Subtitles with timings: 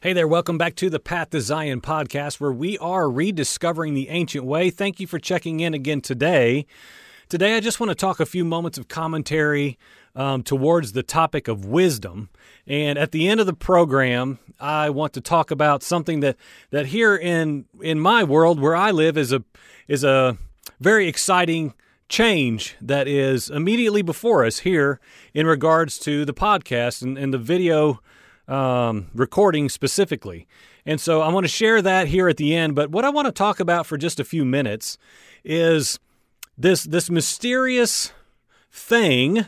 [0.00, 4.10] Hey there, welcome back to the Path to Zion podcast, where we are rediscovering the
[4.10, 4.70] ancient way.
[4.70, 6.66] Thank you for checking in again today.
[7.28, 9.76] Today, I just want to talk a few moments of commentary
[10.14, 12.28] um, towards the topic of wisdom.
[12.64, 16.36] And at the end of the program, I want to talk about something that,
[16.70, 19.42] that here in in my world where I live is a
[19.88, 20.38] is a
[20.78, 21.74] very exciting
[22.08, 25.00] change that is immediately before us here
[25.34, 27.98] in regards to the podcast and, and the video
[28.48, 30.48] um, recording specifically.
[30.86, 32.74] And so I want to share that here at the end.
[32.74, 34.98] But what I want to talk about for just a few minutes
[35.44, 36.00] is
[36.56, 38.12] this this mysterious
[38.72, 39.46] thing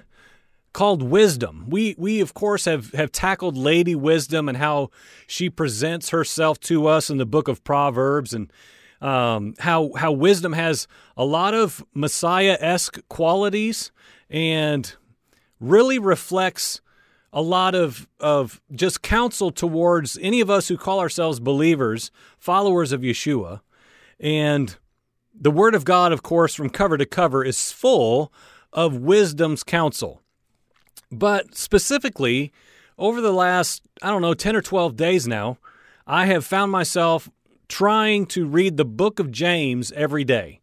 [0.73, 1.65] called wisdom.
[1.69, 4.91] We we of course have have tackled Lady Wisdom and how
[5.27, 8.53] she presents herself to us in the book of Proverbs and
[9.01, 10.87] um, how how wisdom has
[11.17, 13.91] a lot of Messiah esque qualities
[14.28, 14.95] and
[15.59, 16.80] really reflects
[17.33, 22.93] a lot of of just counsel towards any of us who call ourselves believers, followers
[22.93, 23.61] of Yeshua,
[24.19, 24.77] and
[25.34, 28.33] the Word of God, of course, from cover to cover, is full
[28.73, 30.20] of wisdom's counsel.
[31.11, 32.53] But specifically,
[32.98, 35.58] over the last, I don't know, 10 or 12 days now,
[36.06, 37.28] I have found myself
[37.69, 40.61] trying to read the book of James every day.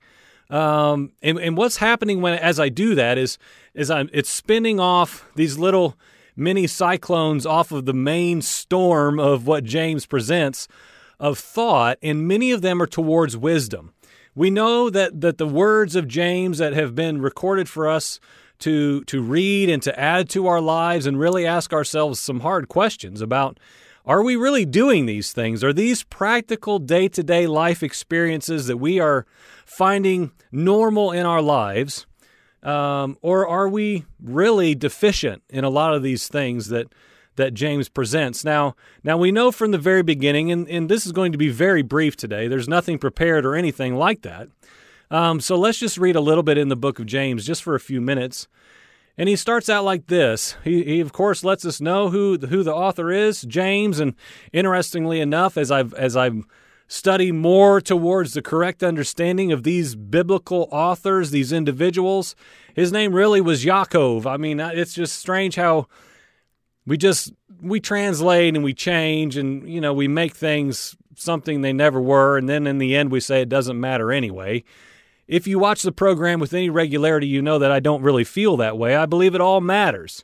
[0.50, 3.38] Um, and, and what's happening when as I do that is
[3.74, 5.98] is I'm it's spinning off these little
[6.38, 10.68] mini cyclones off of the main storm of what James presents
[11.20, 13.94] of thought, and many of them are towards wisdom.
[14.36, 18.20] We know that that the words of James that have been recorded for us
[18.60, 22.68] to to read and to add to our lives and really ask ourselves some hard
[22.68, 23.60] questions about
[24.08, 25.66] are we really doing these things?
[25.66, 29.26] Are these practical day to day life experiences that we are
[29.66, 32.07] finding normal in our lives?
[32.68, 36.88] Um, or are we really deficient in a lot of these things that,
[37.38, 38.44] that James presents?
[38.44, 41.48] Now, now we know from the very beginning, and, and this is going to be
[41.48, 44.50] very brief today, there's nothing prepared or anything like that.
[45.10, 47.74] Um, so let's just read a little bit in the book of James just for
[47.74, 48.50] a few minutes.
[49.18, 50.58] And he starts out like this.
[50.66, 54.00] He, he, of course lets us know who who the author is, James.
[54.00, 54.14] And
[54.52, 56.44] interestingly enough, as I've as I've
[56.88, 62.36] studied more towards the correct understanding of these biblical authors, these individuals,
[62.76, 64.26] his name really was Yaakov.
[64.26, 65.88] I mean, it's just strange how
[66.86, 71.74] we just we translate and we change, and you know we make things something they
[71.74, 74.64] never were, and then in the end we say it doesn't matter anyway.
[75.28, 78.56] If you watch the program with any regularity, you know that I don't really feel
[78.58, 78.96] that way.
[78.96, 80.24] I believe it all matters.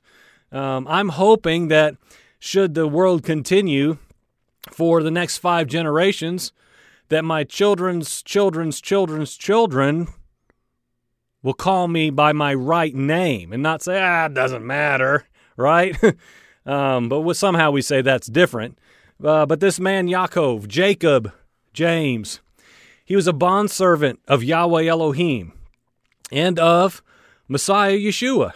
[0.52, 1.96] Um, I'm hoping that
[2.40, 3.98] should the world continue
[4.72, 6.52] for the next five generations,
[7.10, 10.08] that my children's children's children's children
[11.42, 15.26] will call me by my right name and not say, ah, it doesn't matter,
[15.58, 15.96] right?
[16.66, 18.78] um, but somehow we say that's different.
[19.24, 21.32] Uh, but this man, Yaakov, Jacob,
[21.74, 22.42] James,
[23.06, 25.54] he was a bondservant of Yahweh Elohim
[26.32, 27.04] and of
[27.48, 28.54] Messiah Yeshua.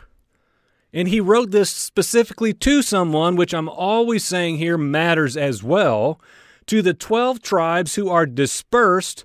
[0.97, 6.19] And he wrote this specifically to someone, which I'm always saying here matters as well,
[6.65, 9.23] to the 12 tribes who are dispersed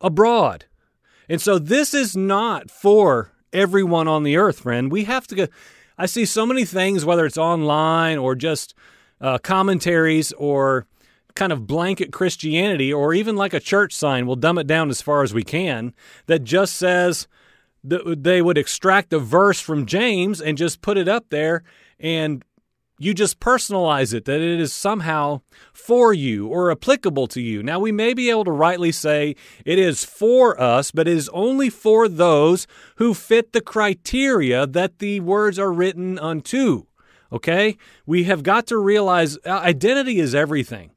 [0.00, 0.64] abroad.
[1.28, 4.90] And so this is not for everyone on the earth, friend.
[4.90, 5.46] We have to go.
[5.98, 8.74] I see so many things, whether it's online or just
[9.20, 10.86] uh, commentaries or
[11.34, 15.02] kind of blanket Christianity or even like a church sign, we'll dumb it down as
[15.02, 15.92] far as we can,
[16.24, 17.28] that just says
[17.84, 21.64] they would extract a verse from James and just put it up there
[21.98, 22.44] and
[22.98, 25.40] you just personalize it, that it is somehow
[25.72, 27.60] for you or applicable to you.
[27.60, 29.34] Now, we may be able to rightly say
[29.64, 35.00] it is for us, but it is only for those who fit the criteria that
[35.00, 36.84] the words are written unto.
[37.32, 37.76] Okay?
[38.06, 40.92] We have got to realize uh, identity is everything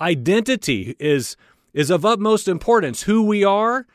[0.00, 1.36] identity is
[1.72, 3.02] is of utmost importance.
[3.02, 3.86] Who we are,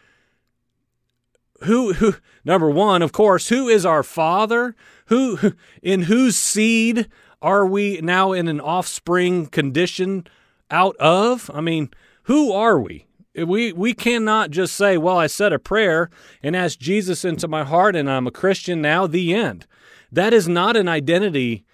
[1.66, 4.76] who who number one, of course, who is our father?
[5.08, 7.08] Who in whose seed
[7.42, 10.26] are we now in an offspring condition
[10.72, 11.52] out of?
[11.53, 11.90] I mean,
[12.23, 13.06] who are we?
[13.35, 16.09] We we cannot just say, "Well, I said a prayer
[16.41, 19.67] and asked Jesus into my heart, and I'm a Christian now." The end.
[20.12, 21.66] That is not an identity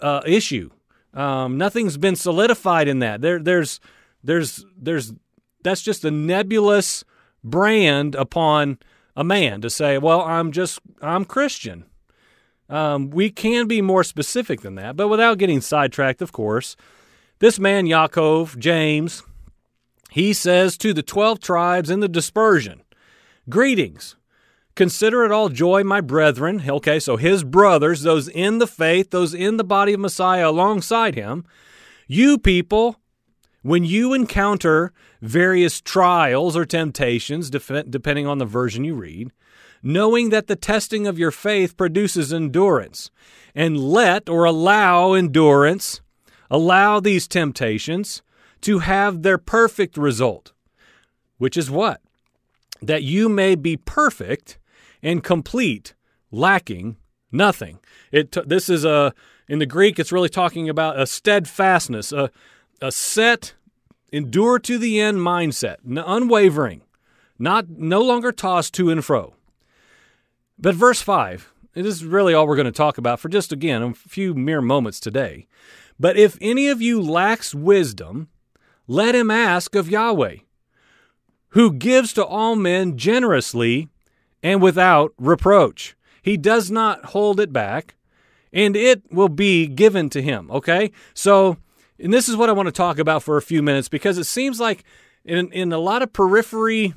[0.00, 0.70] uh, issue.
[1.14, 3.20] Um, nothing's been solidified in that.
[3.20, 3.80] There, there's,
[4.22, 5.12] there's, there's.
[5.64, 7.04] That's just a nebulous
[7.42, 8.78] brand upon
[9.18, 11.84] a man to say, "Well, I'm just, I'm Christian."
[12.70, 16.76] Um, we can be more specific than that, but without getting sidetracked, of course.
[17.40, 19.22] This man, Yaakov, James,
[20.10, 22.82] he says to the 12 tribes in the dispersion,
[23.48, 24.16] Greetings.
[24.74, 26.62] Consider it all joy, my brethren.
[26.68, 31.14] Okay, so his brothers, those in the faith, those in the body of Messiah alongside
[31.14, 31.44] him,
[32.06, 33.00] you people,
[33.62, 39.32] When you encounter various trials or temptations, def- depending on the version you read,
[39.82, 43.10] knowing that the testing of your faith produces endurance,
[43.54, 46.00] and let or allow endurance,
[46.50, 48.22] allow these temptations
[48.60, 50.52] to have their perfect result,
[51.38, 52.00] which is what?
[52.82, 54.58] That you may be perfect
[55.02, 55.94] and complete,
[56.30, 56.96] lacking
[57.30, 57.78] nothing.
[58.10, 59.12] It this is a
[59.48, 62.30] in the Greek it's really talking about a steadfastness, a
[62.80, 63.54] a set
[64.12, 66.82] endure to the end mindset, unwavering,
[67.38, 69.34] not no longer tossed to and fro.
[70.58, 73.82] But verse 5, this is really all we're going to talk about for just again
[73.82, 75.46] a few mere moments today.
[76.00, 78.28] But if any of you lacks wisdom,
[78.86, 80.36] let him ask of Yahweh,
[81.50, 83.88] who gives to all men generously
[84.42, 85.96] and without reproach.
[86.22, 87.94] He does not hold it back,
[88.52, 90.50] and it will be given to him.
[90.50, 90.90] Okay?
[91.14, 91.58] So,
[91.98, 94.24] and this is what I want to talk about for a few minutes because it
[94.24, 94.84] seems like
[95.24, 96.94] in, in a lot of periphery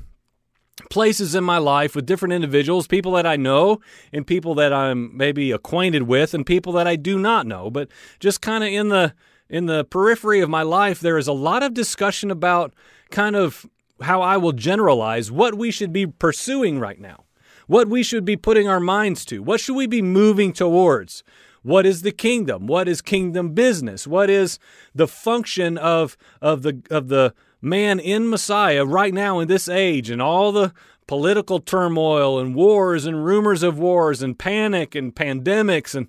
[0.90, 3.80] places in my life with different individuals, people that I know
[4.12, 7.88] and people that I'm maybe acquainted with and people that I do not know, but
[8.20, 9.14] just kind of in the
[9.48, 12.72] in the periphery of my life there is a lot of discussion about
[13.10, 13.66] kind of
[14.00, 17.24] how I will generalize what we should be pursuing right now.
[17.66, 19.42] What we should be putting our minds to.
[19.42, 21.22] What should we be moving towards?
[21.62, 22.66] What is the kingdom?
[22.66, 24.06] What is kingdom business?
[24.06, 24.58] What is
[24.94, 30.10] the function of of the of the man in Messiah right now in this age
[30.10, 30.72] and all the
[31.06, 36.08] political turmoil and wars and rumors of wars and panic and pandemics and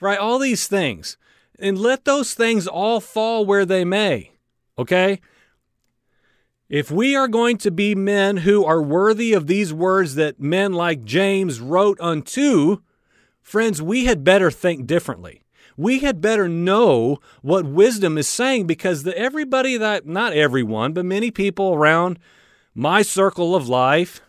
[0.00, 1.16] right all these things
[1.58, 4.32] and let those things all fall where they may
[4.78, 5.20] okay
[6.68, 10.72] if we are going to be men who are worthy of these words that men
[10.72, 12.78] like James wrote unto
[13.42, 15.42] friends we had better think differently.
[15.76, 21.04] We had better know what wisdom is saying because the, everybody that, not everyone, but
[21.04, 22.18] many people around
[22.74, 24.20] my circle of life,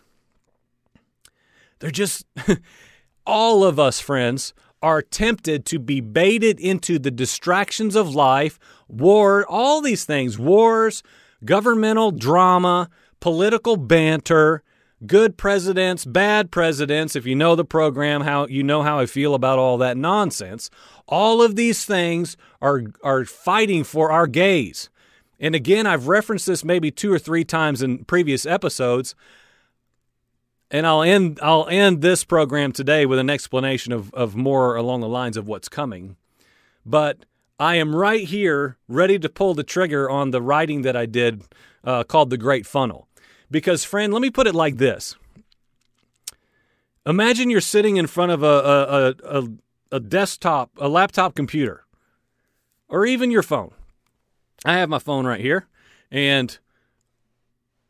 [1.78, 2.24] they're just,
[3.26, 9.46] all of us, friends, are tempted to be baited into the distractions of life, war,
[9.48, 11.02] all these things, wars,
[11.44, 14.62] governmental drama, political banter,
[15.06, 19.34] good presidents, bad presidents, if you know the program, how you know how I feel
[19.34, 20.70] about all that nonsense.
[21.06, 24.88] All of these things are are fighting for our gaze.
[25.40, 29.14] And again, I've referenced this maybe two or three times in previous episodes.
[30.70, 35.00] And I'll end I'll end this program today with an explanation of, of more along
[35.00, 36.16] the lines of what's coming.
[36.86, 37.26] But
[37.58, 41.42] I am right here ready to pull the trigger on the writing that I did
[41.84, 43.08] uh, called The Great Funnel.
[43.52, 45.14] Because, friend, let me put it like this
[47.04, 49.48] Imagine you're sitting in front of a, a, a,
[49.92, 51.84] a desktop, a laptop computer,
[52.88, 53.72] or even your phone.
[54.64, 55.66] I have my phone right here,
[56.10, 56.56] and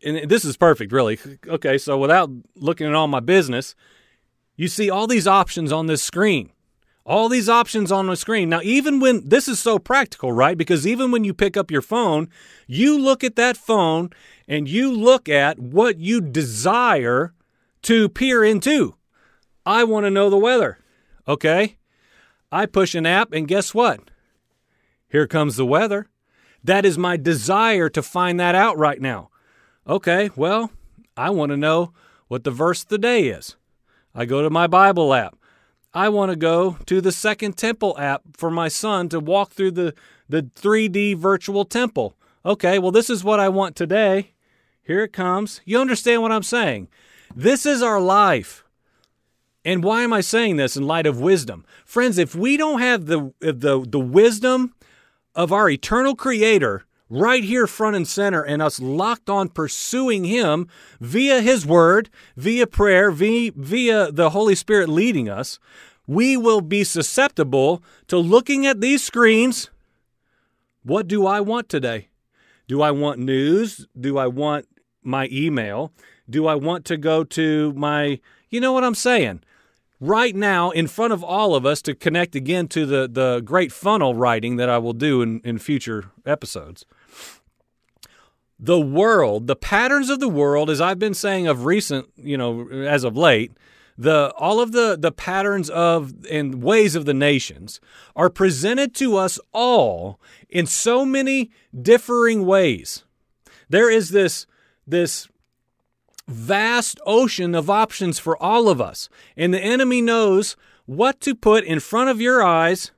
[0.02, 1.18] and this is perfect, really.
[1.46, 3.74] Okay, so without looking at all my business,
[4.56, 6.50] you see all these options on this screen.
[7.04, 8.49] All these options on the screen.
[8.49, 10.56] Now, even when this is so practical, right?
[10.56, 12.28] Because even when you pick up your phone,
[12.66, 14.10] you look at that phone
[14.46, 17.34] and you look at what you desire
[17.82, 18.94] to peer into.
[19.66, 20.78] I want to know the weather.
[21.26, 21.76] Okay.
[22.52, 24.00] I push an app, and guess what?
[25.08, 26.08] Here comes the weather.
[26.62, 29.31] That is my desire to find that out right now.
[29.88, 30.70] Okay, well,
[31.17, 31.93] I want to know
[32.29, 33.56] what the verse of the day is.
[34.15, 35.36] I go to my Bible app.
[35.94, 39.72] I want to go to the Second Temple app for my son to walk through
[39.72, 39.94] the,
[40.29, 42.17] the 3D virtual temple.
[42.44, 44.32] Okay, well, this is what I want today.
[44.82, 45.61] Here it comes.
[45.65, 46.89] You understand what I'm saying?
[47.34, 48.65] This is our life.
[49.65, 51.65] And why am I saying this in light of wisdom?
[51.84, 54.75] Friends, if we don't have the, the, the wisdom
[55.34, 60.66] of our eternal creator right here front and center and us locked on pursuing him
[60.98, 65.58] via his word, via prayer, via, via the Holy Spirit leading us,
[66.06, 69.69] we will be susceptible to looking at these screens.
[70.84, 72.08] What do I want today?
[72.66, 73.86] Do I want news?
[73.98, 74.66] Do I want
[75.02, 75.92] my email?
[76.31, 79.42] Do I want to go to my, you know what I'm saying?
[80.00, 83.70] Right now, in front of all of us, to connect again to the, the great
[83.70, 86.86] funnel writing that I will do in, in future episodes.
[88.64, 92.69] The world, the patterns of the world, as I've been saying of recent, you know,
[92.69, 93.52] as of late,
[93.98, 97.81] the all of the the patterns of and ways of the nations
[98.16, 101.50] are presented to us all in so many
[101.81, 103.04] differing ways.
[103.69, 104.46] There is this
[104.86, 105.28] this
[106.28, 111.64] vast ocean of options for all of us and the enemy knows what to put
[111.64, 112.92] in front of your eyes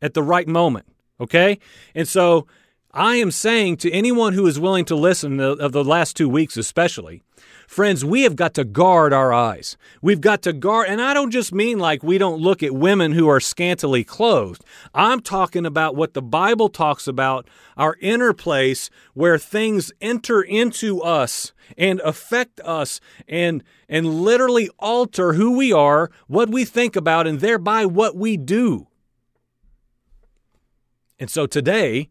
[0.00, 0.86] at the right moment
[1.20, 1.58] okay?
[1.94, 2.46] And so
[2.98, 6.56] I am saying to anyone who is willing to listen of the last two weeks,
[6.56, 7.22] especially,
[7.68, 9.76] Friends, we have got to guard our eyes.
[10.02, 13.12] We've got to guard, and I don't just mean like we don't look at women
[13.12, 14.64] who are scantily clothed.
[14.94, 21.00] I'm talking about what the Bible talks about our inner place where things enter into
[21.02, 27.28] us and affect us and and literally alter who we are, what we think about
[27.28, 28.88] and thereby what we do.
[31.20, 32.08] And so today,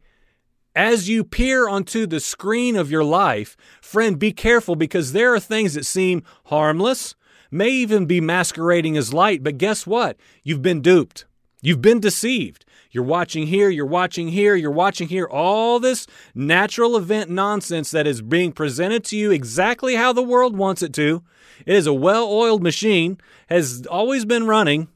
[0.78, 5.40] as you peer onto the screen of your life, friend, be careful because there are
[5.40, 7.16] things that seem harmless,
[7.50, 10.18] may even be masquerading as light, but guess what?
[10.44, 11.26] You've been duped.
[11.64, 12.64] You've been deceived.
[12.92, 15.26] You're watching here, you're watching here, you're watching here.
[15.26, 16.06] All this
[16.36, 20.94] natural event nonsense that is being presented to you exactly how the world wants it
[20.94, 21.24] to.
[21.66, 23.18] It is a well oiled machine,
[23.50, 24.90] has always been running.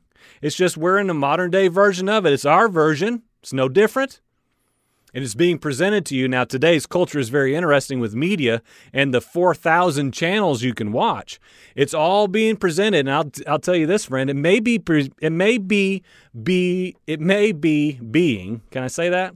[0.44, 2.34] It's just we're in a modern day version of it.
[2.34, 4.22] It's our version, it's no different.
[5.14, 6.28] It is being presented to you.
[6.28, 8.62] Now, today's culture is very interesting with media
[8.94, 11.40] and the 4,000 channels you can watch.
[11.76, 13.00] It's all being presented.
[13.00, 14.82] And I'll, I'll tell you this, friend, it may be,
[15.22, 16.02] it may be,
[16.42, 19.36] be, it may be being, can I say that?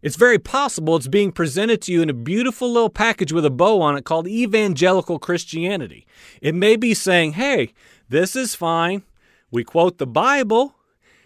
[0.00, 3.50] It's very possible it's being presented to you in a beautiful little package with a
[3.50, 6.06] bow on it called evangelical Christianity.
[6.40, 7.72] It may be saying, hey,
[8.08, 9.02] this is fine.
[9.50, 10.76] We quote the Bible.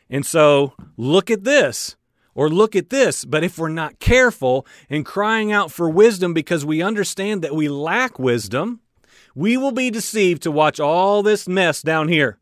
[0.08, 1.96] And so look at this
[2.34, 3.24] or look at this.
[3.24, 7.68] But if we're not careful and crying out for wisdom because we understand that we
[7.68, 8.80] lack wisdom,
[9.34, 12.38] we will be deceived to watch all this mess down here.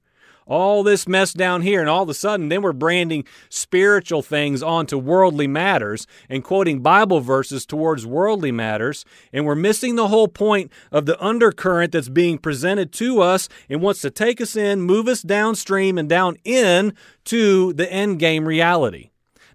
[0.47, 4.65] All this mess down here, and all of a sudden, then we're branding spiritual things
[4.65, 10.27] onto worldly matters and quoting Bible verses towards worldly matters, and we're missing the whole
[10.27, 14.81] point of the undercurrent that's being presented to us and wants to take us in,
[14.81, 16.95] move us downstream and down in
[17.27, 19.10] to the end game reality.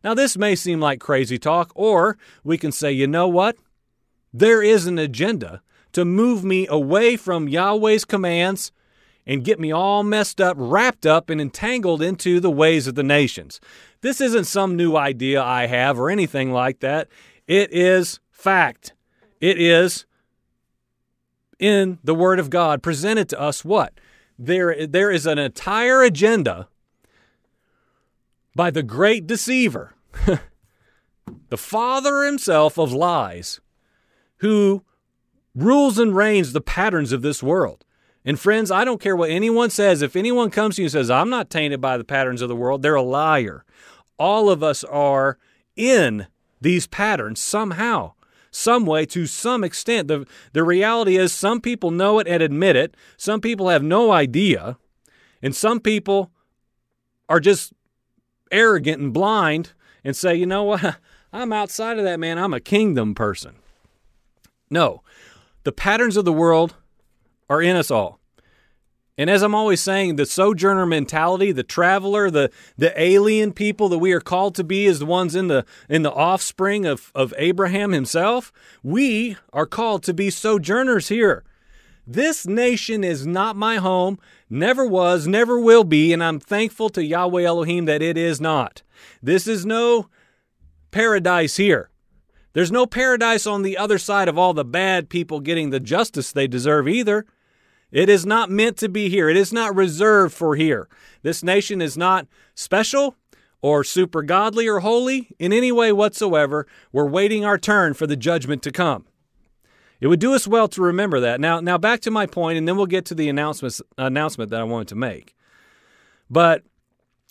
[0.05, 3.57] Now, this may seem like crazy talk, or we can say, you know what?
[4.31, 8.71] There is an agenda to move me away from Yahweh's commands
[9.25, 13.01] and get me all messed up, wrapped up, and entangled into the ways of the
[13.01, 13.59] nations.
[14.01, 17.07] This isn't some new idea I have or anything like that.
[17.47, 18.93] It is fact.
[19.41, 20.05] It is
[21.57, 23.99] in the Word of God presented to us what?
[24.37, 26.67] There, there is an entire agenda
[28.55, 29.94] by the great deceiver
[31.49, 33.59] the father himself of lies,
[34.37, 34.83] who
[35.53, 37.85] rules and reigns the patterns of this world.
[38.25, 40.01] And friends, I don't care what anyone says.
[40.01, 42.55] If anyone comes to you and says, I'm not tainted by the patterns of the
[42.55, 43.63] world, they're a liar.
[44.17, 45.37] All of us are
[45.75, 46.27] in
[46.59, 48.13] these patterns somehow,
[48.49, 50.07] some way, to some extent.
[50.07, 54.11] The, the reality is, some people know it and admit it, some people have no
[54.11, 54.77] idea,
[55.43, 56.31] and some people
[57.29, 57.73] are just
[58.51, 59.73] arrogant and blind
[60.05, 60.97] and say, you know what,
[61.33, 62.37] I'm outside of that, man.
[62.37, 63.55] I'm a kingdom person.
[64.69, 65.01] No,
[65.63, 66.75] the patterns of the world
[67.49, 68.19] are in us all.
[69.17, 73.97] And as I'm always saying, the sojourner mentality, the traveler, the, the alien people that
[73.97, 77.33] we are called to be as the ones in the in the offspring of, of
[77.37, 78.51] Abraham himself,
[78.83, 81.45] we are called to be sojourners here.
[82.07, 84.19] This nation is not my home,
[84.49, 88.83] never was, never will be, and I'm thankful to Yahweh Elohim that it is not.
[89.23, 90.07] This is no
[90.91, 91.89] paradise here.
[92.53, 96.31] There's no paradise on the other side of all the bad people getting the justice
[96.31, 97.25] they deserve either.
[97.91, 99.27] It is not meant to be here.
[99.27, 100.87] It is not reserved for here.
[101.21, 103.15] This nation is not special
[103.61, 106.67] or super godly or holy in any way whatsoever.
[106.91, 109.05] We're waiting our turn for the judgment to come.
[110.01, 111.39] It would do us well to remember that.
[111.39, 114.59] Now, now back to my point, and then we'll get to the announcement announcement that
[114.59, 115.35] I wanted to make.
[116.29, 116.63] But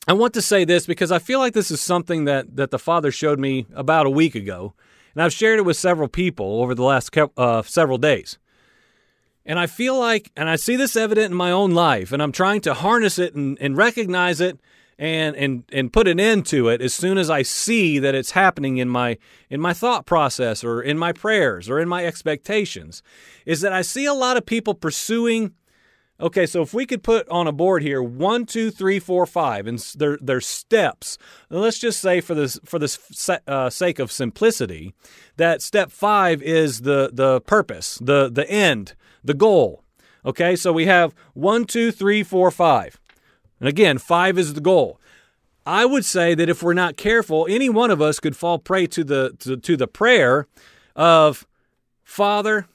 [0.07, 2.79] I want to say this because I feel like this is something that that the
[2.79, 4.75] Father showed me about a week ago,
[5.15, 8.39] and I've shared it with several people over the last uh, several days.
[9.47, 12.33] And I feel like, and I see this evident in my own life, and I'm
[12.33, 14.59] trying to harness it and, and recognize it
[14.99, 18.33] and and and put an end to it as soon as I see that it's
[18.33, 19.19] happening in my
[19.51, 23.03] in my thought process or in my prayers or in my expectations
[23.47, 25.55] is that I see a lot of people pursuing
[26.21, 29.67] okay so if we could put on a board here one two three four five
[29.67, 31.19] and there there's steps
[31.51, 34.95] let's just say for this for this uh, sake of simplicity
[35.37, 39.83] that step five is the the purpose the the end the goal.
[40.25, 43.01] Okay so we have one two three four five
[43.65, 45.01] and again, five is the goal.
[45.65, 48.87] I would say that if we're not careful, any one of us could fall prey
[48.89, 50.47] to the to, to the prayer
[50.95, 51.47] of
[52.03, 52.67] Father,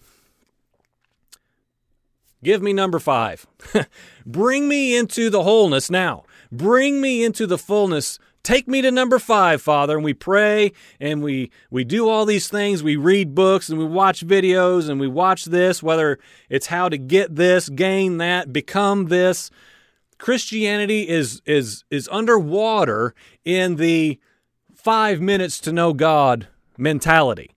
[2.44, 3.46] give me number 5.
[4.26, 6.24] Bring me into the wholeness now.
[6.52, 9.96] Bring me into the fullness Take me to number five, Father.
[9.96, 12.82] And we pray and we we do all these things.
[12.82, 16.18] We read books and we watch videos and we watch this, whether
[16.50, 19.52] it's how to get this, gain that, become this.
[20.20, 24.20] Christianity is is is underwater in the
[24.76, 26.48] five minutes to know God
[26.78, 27.52] mentality.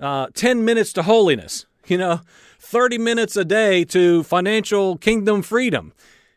[0.00, 2.22] Uh, 10 minutes to holiness, you know,
[2.58, 5.92] 30 minutes a day to financial kingdom freedom.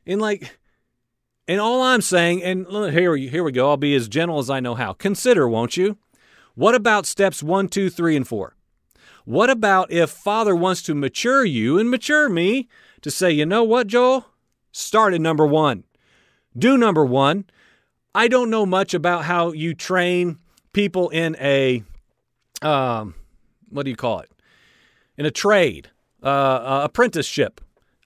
[0.06, 0.58] And like,
[1.48, 4.60] and all I'm saying, and here, here we go, I'll be as gentle as I
[4.60, 4.94] know how.
[4.94, 5.98] Consider, won't you?
[6.56, 8.56] What about steps one, two, three, and four?
[9.26, 12.68] What about if Father wants to mature you and mature me
[13.02, 14.26] to say, you know what, Joel?
[14.74, 15.84] Start at number one.
[16.58, 17.46] Do number one.
[18.14, 20.40] I don't know much about how you train
[20.74, 21.84] people in a,
[22.62, 23.16] um,
[23.70, 24.32] what do you call it?
[25.18, 25.90] In a trade,
[26.22, 27.62] uh, uh, apprenticeship.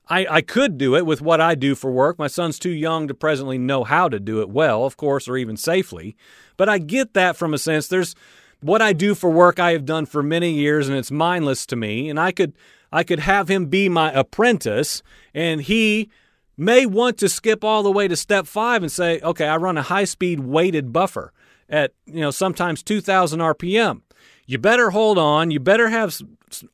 [0.09, 2.19] I, I could do it with what I do for work.
[2.19, 5.37] My son's too young to presently know how to do it well, of course, or
[5.37, 6.15] even safely.
[6.57, 7.87] But I get that from a sense.
[7.87, 8.13] There's
[8.61, 11.75] what I do for work I have done for many years and it's mindless to
[11.75, 12.09] me.
[12.09, 12.53] And I could
[12.91, 16.09] I could have him be my apprentice and he
[16.57, 19.77] may want to skip all the way to step five and say, okay, I run
[19.77, 21.31] a high speed weighted buffer
[21.69, 24.01] at, you know, sometimes 2000 RPM.
[24.47, 25.51] You better hold on.
[25.51, 26.19] You better have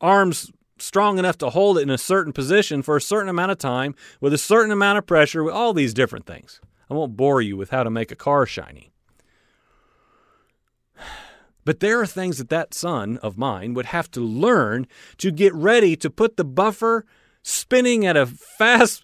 [0.00, 3.58] arms strong enough to hold it in a certain position for a certain amount of
[3.58, 6.60] time with a certain amount of pressure, with all these different things.
[6.90, 8.90] I won't bore you with how to make a car shiny.
[11.66, 14.86] But there are things that that son of mine would have to learn
[15.16, 17.06] to get ready to put the buffer
[17.42, 19.02] spinning at a fast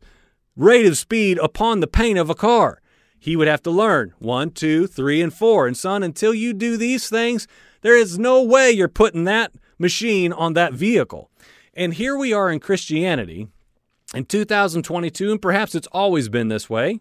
[0.60, 2.82] rate of speed upon the paint of a car.
[3.18, 5.66] He would have to learn one, two, three, and four.
[5.66, 7.48] And son, until you do these things,
[7.80, 11.30] there is no way you're putting that machine on that vehicle.
[11.72, 13.48] And here we are in Christianity
[14.14, 17.00] in 2022, and perhaps it's always been this way.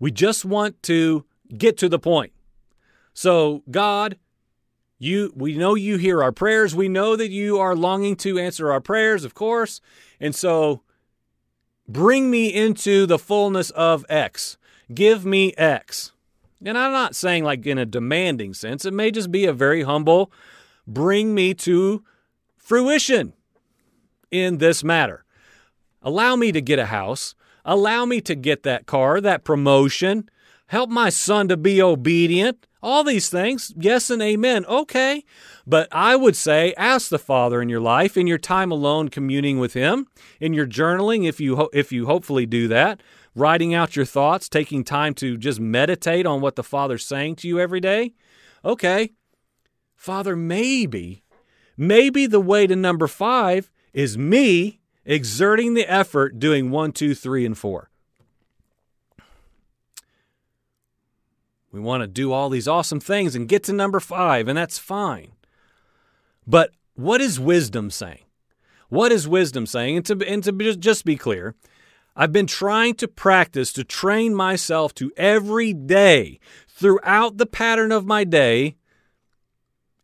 [0.00, 1.24] We just want to
[1.56, 2.32] get to the point.
[3.14, 4.16] So, God,
[4.98, 6.74] you we know you hear our prayers.
[6.74, 9.80] We know that you are longing to answer our prayers, of course.
[10.18, 10.82] And so
[11.92, 14.56] bring me into the fullness of X.
[14.92, 16.12] Give me X.
[16.64, 18.84] And I'm not saying like in a demanding sense.
[18.84, 20.32] It may just be a very humble
[20.86, 22.02] bring me to
[22.56, 23.32] fruition
[24.30, 25.24] in this matter.
[26.02, 27.34] Allow me to get a house.
[27.64, 30.28] Allow me to get that car, that promotion.
[30.72, 32.66] Help my son to be obedient.
[32.82, 34.64] All these things, yes and amen.
[34.64, 35.22] Okay.
[35.66, 39.58] But I would say ask the Father in your life, in your time alone communing
[39.58, 40.06] with Him,
[40.40, 43.02] in your journaling, if you, ho- if you hopefully do that,
[43.34, 47.48] writing out your thoughts, taking time to just meditate on what the Father's saying to
[47.48, 48.14] you every day.
[48.64, 49.10] Okay.
[49.94, 51.22] Father, maybe,
[51.76, 57.44] maybe the way to number five is me exerting the effort doing one, two, three,
[57.44, 57.90] and four.
[61.72, 64.78] We want to do all these awesome things and get to number five, and that's
[64.78, 65.32] fine.
[66.46, 68.24] But what is wisdom saying?
[68.90, 69.96] What is wisdom saying?
[69.96, 71.54] And to, and to just be clear,
[72.14, 78.04] I've been trying to practice to train myself to every day throughout the pattern of
[78.04, 78.76] my day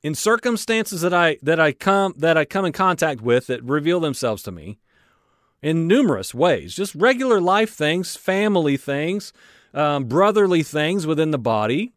[0.02, 4.00] in circumstances that I that I come that I come in contact with that reveal
[4.00, 4.78] themselves to me
[5.60, 9.32] in numerous ways, just regular life things, family things,
[9.74, 11.92] um, brotherly things within the body,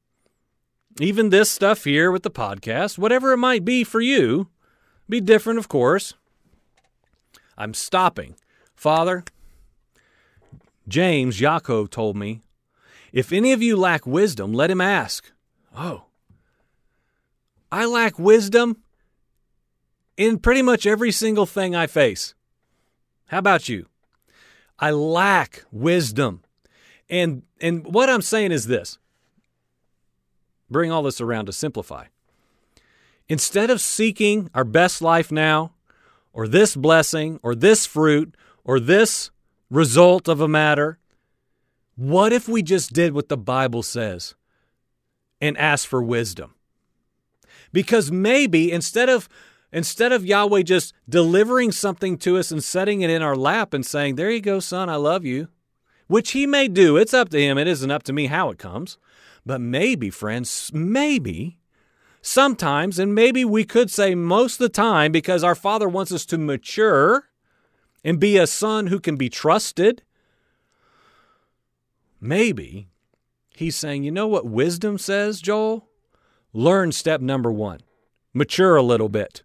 [1.00, 4.50] even this stuff here with the podcast, whatever it might be for you,
[5.08, 6.14] be different, of course.
[7.58, 8.36] I'm stopping,
[8.76, 9.24] Father.
[10.88, 12.42] James Yaakov told me,
[13.12, 15.32] if any of you lack wisdom, let him ask.
[15.78, 16.06] Oh,
[17.72, 18.78] I lack wisdom
[20.18, 22.36] in pretty much every single thing I face.
[23.28, 23.88] How about you?
[24.78, 26.44] I lack wisdom.
[27.12, 28.98] And and what I'm saying is this.
[30.70, 32.06] Bring all this around to simplify.
[33.28, 35.74] Instead of seeking our best life now,
[36.34, 39.30] or this blessing, or this fruit, or this
[39.70, 40.98] result of a matter,
[41.96, 44.36] what if we just did what the Bible says
[45.42, 46.56] and asked for wisdom?
[47.74, 49.28] Because maybe instead of
[49.74, 53.86] instead of Yahweh just delivering something to us and setting it in our lap and
[53.86, 55.50] saying, "There you go, son, I love you,"
[56.12, 56.98] which he may do.
[56.98, 57.58] It's up to him.
[57.58, 58.98] It isn't up to me how it comes.
[59.46, 61.58] But maybe, friends, maybe
[62.22, 66.26] sometimes and maybe we could say most of the time because our father wants us
[66.26, 67.30] to mature
[68.04, 70.04] and be a son who can be trusted.
[72.20, 72.90] Maybe
[73.56, 75.88] he's saying, "You know what wisdom says, Joel?
[76.52, 77.80] Learn step number one.
[78.34, 79.44] Mature a little bit.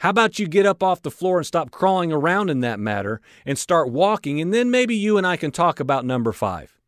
[0.00, 3.20] How about you get up off the floor and stop crawling around in that matter
[3.44, 6.78] and start walking, and then maybe you and I can talk about number five.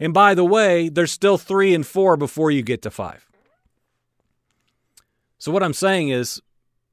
[0.00, 3.28] And by the way, there's still three and four before you get to five.
[5.36, 6.40] So, what I'm saying is,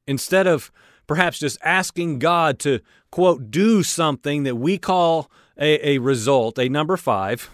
[0.05, 0.73] instead of
[1.07, 6.67] perhaps just asking God to, quote, do something that we call a, a result, a
[6.67, 7.49] number five,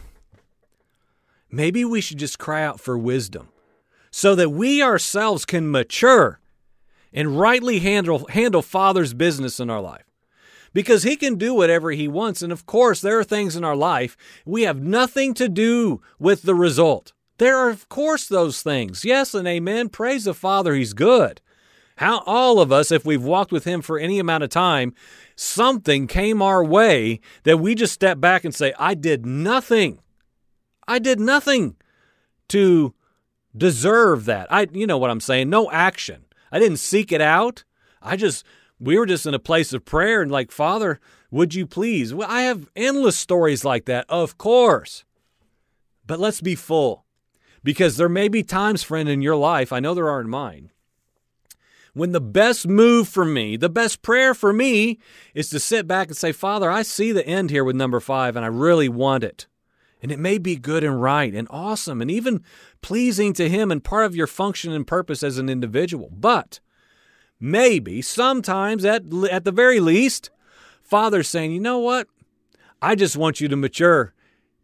[1.51, 3.49] maybe we should just cry out for wisdom
[4.09, 6.39] so that we ourselves can mature
[7.13, 10.03] and rightly handle, handle Father's business in our life
[10.73, 12.41] because he can do whatever he wants.
[12.41, 14.15] And of course, there are things in our life
[14.45, 17.13] we have nothing to do with the result.
[17.37, 19.05] There are, of course, those things.
[19.05, 19.89] Yes and amen.
[19.89, 21.41] Praise the Father, he's good.
[21.97, 24.93] How all of us, if we've walked with him for any amount of time,
[25.35, 29.99] something came our way that we just step back and say, I did nothing.
[30.87, 31.75] I did nothing
[32.49, 32.93] to
[33.55, 34.47] deserve that.
[34.51, 35.49] I you know what I'm saying?
[35.49, 36.26] No action.
[36.51, 37.63] I didn't seek it out.
[38.01, 38.45] I just
[38.79, 40.99] we were just in a place of prayer and like, Father,
[41.31, 42.13] would you please?
[42.13, 45.03] Well, I have endless stories like that, of course.
[46.05, 47.05] But let's be full.
[47.63, 50.71] Because there may be times, friend, in your life, I know there are in mine,
[51.93, 54.99] when the best move for me, the best prayer for me
[55.33, 58.35] is to sit back and say, Father, I see the end here with number five,
[58.35, 59.47] and I really want it.
[60.01, 62.43] And it may be good and right and awesome and even
[62.81, 66.11] pleasing to Him and part of your function and purpose as an individual.
[66.11, 66.59] But
[67.39, 70.29] maybe, sometimes, at, at the very least,
[70.83, 72.07] Father's saying, you know what?
[72.81, 74.13] I just want you to mature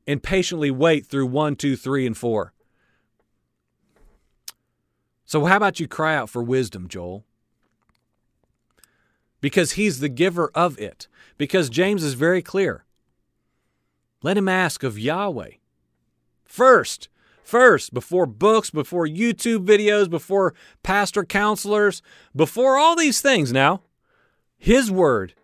[0.06, 2.54] and patiently wait through one, two, three, and four.
[5.26, 7.26] So, how about you cry out for wisdom, Joel?
[9.42, 11.08] Because he's the giver of it.
[11.38, 12.83] Because James is very clear.
[14.24, 15.52] Let him ask of Yahweh.
[16.46, 17.10] First,
[17.44, 22.02] first, before books, before YouTube videos, before pastor counselors,
[22.36, 23.82] before all these things now,
[24.58, 25.36] his word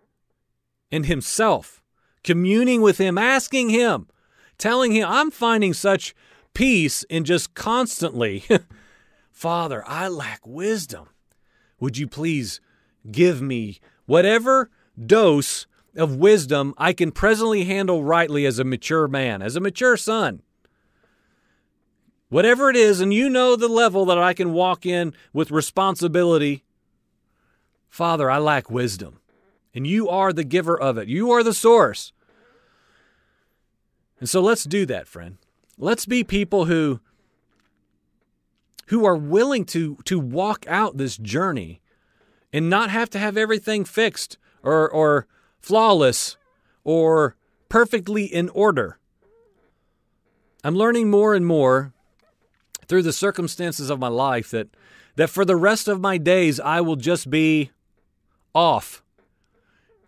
[0.90, 1.82] and himself,
[2.24, 4.08] communing with him, asking him,
[4.56, 6.14] telling him, I'm finding such
[6.54, 8.44] peace in just constantly,
[9.30, 11.08] Father, I lack wisdom.
[11.80, 12.60] Would you please
[13.10, 19.42] give me whatever dose of wisdom I can presently handle rightly as a mature man,
[19.42, 20.42] as a mature son.
[22.28, 26.64] Whatever it is, and you know the level that I can walk in with responsibility.
[27.88, 29.18] Father, I lack wisdom,
[29.74, 31.08] and you are the giver of it.
[31.08, 32.12] You are the source.
[34.20, 35.38] And so let's do that, friend.
[35.76, 37.00] Let's be people who
[38.88, 41.80] who are willing to to walk out this journey
[42.52, 45.26] and not have to have everything fixed or or
[45.60, 46.36] flawless,
[46.84, 47.36] or
[47.68, 48.98] perfectly in order.
[50.62, 51.92] I'm learning more and more
[52.86, 54.68] through the circumstances of my life that,
[55.16, 57.70] that for the rest of my days, I will just be
[58.54, 59.02] off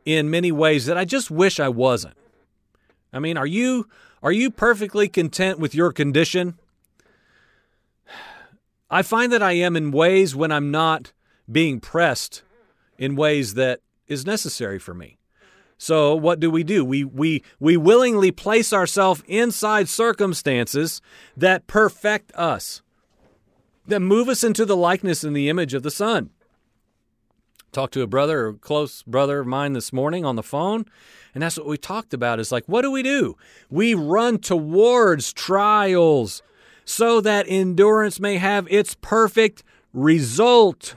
[0.05, 2.17] in many ways that I just wish I wasn't.
[3.13, 3.89] I mean, are you
[4.23, 6.57] are you perfectly content with your condition?
[8.89, 11.13] I find that I am in ways when I'm not
[11.51, 12.43] being pressed
[12.99, 15.19] in ways that is necessary for me.
[15.83, 16.85] So what do we do?
[16.85, 21.03] We we we willingly place ourselves inside circumstances
[21.37, 22.83] that perfect us,
[23.89, 26.31] that move us into the likeness and the image of the Son.
[27.73, 30.85] Talked to a brother, a close brother of mine this morning on the phone,
[31.35, 32.39] and that's what we talked about.
[32.39, 33.37] Is like, what do we do?
[33.69, 36.45] We run towards trials
[36.85, 40.95] so that endurance may have its perfect result.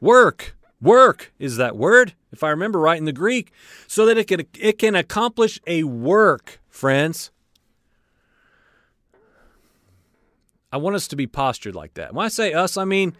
[0.00, 0.56] Work.
[0.84, 3.52] Work is that word if I remember right in the Greek,
[3.86, 7.30] so that it can, it can accomplish a work, friends.
[10.72, 12.12] I want us to be postured like that.
[12.12, 13.16] When I say us, I mean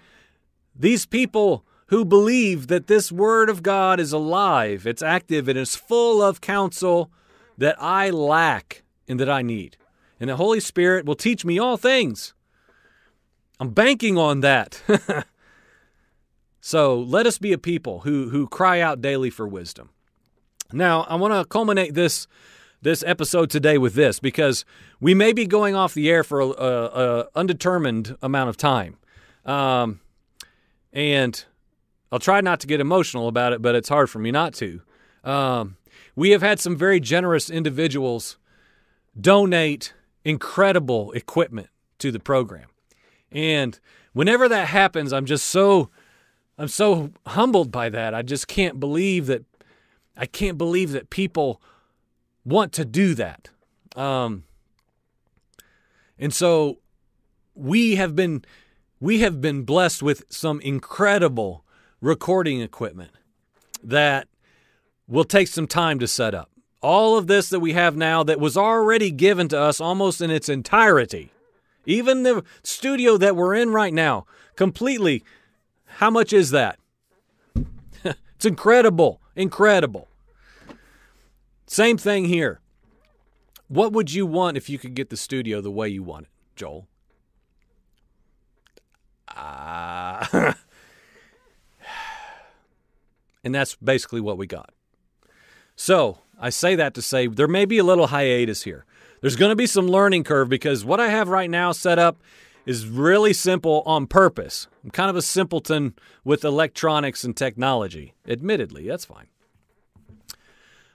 [0.74, 5.76] these people who believe that this Word of God is alive, it's active, and it's
[5.76, 7.10] full of counsel
[7.56, 9.76] that I lack and that I need.
[10.18, 12.34] And the Holy Spirit will teach me all things.
[13.60, 14.82] I'm banking on that.
[16.66, 19.90] So let us be a people who who cry out daily for wisdom.
[20.72, 22.26] Now, I want to culminate this
[22.80, 24.64] this episode today with this because
[24.98, 28.96] we may be going off the air for a, undetermined amount of time,
[29.44, 30.00] um,
[30.90, 31.44] and
[32.10, 34.80] I'll try not to get emotional about it, but it's hard for me not to.
[35.22, 35.76] Um,
[36.16, 38.38] we have had some very generous individuals
[39.20, 39.92] donate
[40.24, 42.68] incredible equipment to the program,
[43.30, 43.78] and
[44.14, 45.90] whenever that happens, I'm just so
[46.58, 48.14] I'm so humbled by that.
[48.14, 49.44] I just can't believe that
[50.16, 51.60] I can't believe that people
[52.44, 53.50] want to do that.
[53.96, 54.44] Um,
[56.18, 56.78] and so
[57.54, 58.44] we have been
[59.00, 61.64] we have been blessed with some incredible
[62.00, 63.10] recording equipment
[63.82, 64.28] that
[65.08, 66.50] will take some time to set up.
[66.84, 70.30] all of this that we have now that was already given to us almost in
[70.30, 71.30] its entirety.
[71.86, 75.24] Even the studio that we're in right now, completely.
[75.96, 76.78] How much is that?
[78.04, 79.20] it's incredible.
[79.36, 80.08] Incredible.
[81.66, 82.60] Same thing here.
[83.68, 86.30] What would you want if you could get the studio the way you want it,
[86.56, 86.86] Joel?
[89.34, 90.52] Uh,
[93.44, 94.70] and that's basically what we got.
[95.76, 98.84] So I say that to say there may be a little hiatus here.
[99.20, 102.20] There's going to be some learning curve because what I have right now set up
[102.66, 104.68] is really simple on purpose.
[104.82, 108.14] I'm kind of a simpleton with electronics and technology.
[108.26, 109.26] Admittedly, that's fine.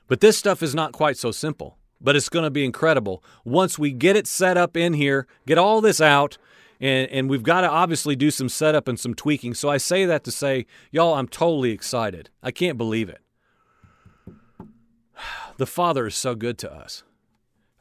[0.07, 3.77] But this stuff is not quite so simple, but it's going to be incredible once
[3.77, 6.37] we get it set up in here, get all this out,
[6.81, 9.53] and, and we've got to obviously do some setup and some tweaking.
[9.53, 12.29] So I say that to say, y'all, I'm totally excited.
[12.41, 13.21] I can't believe it.
[15.57, 17.03] The Father is so good to us.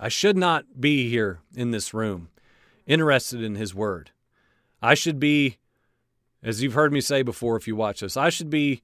[0.00, 2.28] I should not be here in this room,
[2.88, 4.10] interested in His Word.
[4.82, 5.58] I should be,
[6.42, 8.82] as you've heard me say before if you watch this, I should be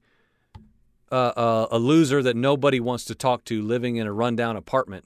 [1.11, 5.05] a, a loser that nobody wants to talk to living in a rundown apartment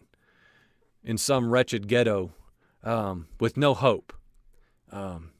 [1.03, 2.31] in some wretched ghetto
[2.83, 4.13] um, with no hope.
[4.91, 5.31] Um,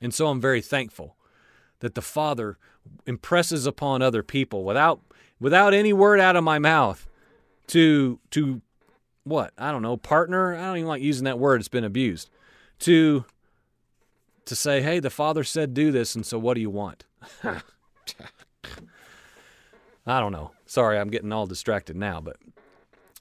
[0.00, 1.16] and so I'm very thankful
[1.80, 2.58] that the Father
[3.06, 5.00] impresses upon other people without
[5.40, 7.06] without any word out of my mouth
[7.68, 8.62] to to
[9.24, 10.54] what I don't know partner.
[10.54, 11.60] I don't even like using that word.
[11.60, 12.30] It's been abused.
[12.80, 13.24] To
[14.44, 17.04] to say, hey, the Father said do this, and so what do you want?
[20.06, 20.52] I don't know.
[20.66, 22.36] Sorry, I'm getting all distracted now, but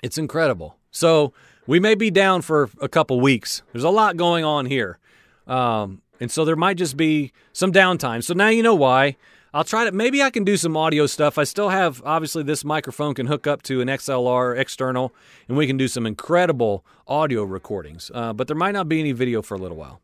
[0.04, 0.78] it's incredible.
[0.92, 1.34] So
[1.68, 3.64] we may be down for a couple weeks.
[3.72, 5.00] There's a lot going on here.
[5.48, 8.24] Um, and so there might just be some downtime.
[8.24, 9.18] So now you know why.
[9.56, 11.38] I'll try to maybe I can do some audio stuff.
[11.38, 15.16] I still have obviously this microphone can hook up to an XLR external,
[15.48, 18.12] and we can do some incredible audio recordings.
[18.14, 20.02] Uh, but there might not be any video for a little while.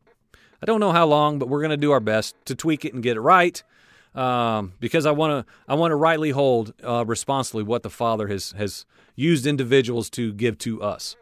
[0.64, 2.94] I don't know how long, but we're going to do our best to tweak it
[2.94, 3.62] and get it right.
[4.16, 8.30] Um, because I want to I want to rightly hold uh, responsibly what the Father
[8.30, 8.86] has has
[9.18, 11.18] used individuals to give to us.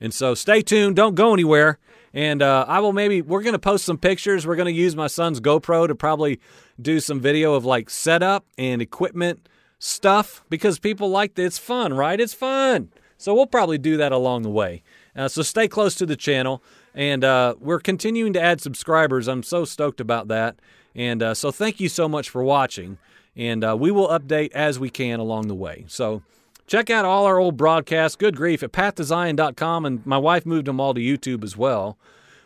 [0.00, 0.96] And so stay tuned.
[0.96, 1.78] Don't go anywhere.
[2.12, 4.46] And uh, I will maybe, we're going to post some pictures.
[4.46, 6.40] We're going to use my son's GoPro to probably
[6.80, 11.42] do some video of like setup and equipment stuff because people like it.
[11.44, 12.20] It's fun, right?
[12.20, 12.90] It's fun.
[13.16, 14.82] So we'll probably do that along the way.
[15.14, 16.62] Uh, so stay close to the channel.
[16.94, 19.28] And uh, we're continuing to add subscribers.
[19.28, 20.58] I'm so stoked about that.
[20.94, 22.98] And uh, so thank you so much for watching.
[23.36, 25.84] And uh, we will update as we can along the way.
[25.86, 26.22] So,
[26.70, 30.78] Check out all our old broadcasts, good grief, at pathtozion.com, and my wife moved them
[30.78, 31.98] all to YouTube as well.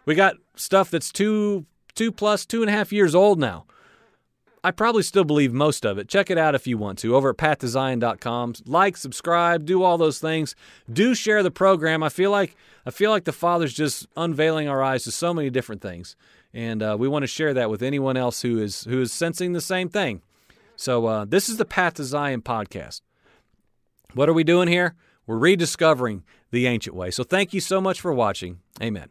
[0.06, 3.66] We got stuff that's two, two plus, two and a half years old now.
[4.64, 6.08] I probably still believe most of it.
[6.08, 8.54] Check it out if you want to over at pathtozion.com.
[8.64, 10.56] Like, subscribe, do all those things.
[10.90, 12.02] Do share the program.
[12.02, 12.56] I feel like
[12.86, 16.16] I feel like the Father's just unveiling our eyes to so many different things,
[16.54, 19.52] and uh, we want to share that with anyone else who is who is sensing
[19.52, 20.22] the same thing.
[20.76, 23.02] So uh, this is the Path to Zion podcast.
[24.14, 24.94] What are we doing here?
[25.26, 27.10] We're rediscovering the ancient way.
[27.10, 28.60] So thank you so much for watching.
[28.82, 29.08] Amen.